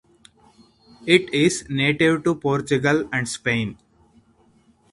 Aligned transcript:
It 1.05 1.31
is 1.31 1.69
native 1.69 2.23
to 2.23 2.33
Portugal 2.33 3.07
and 3.13 3.29
Spain. 3.29 3.77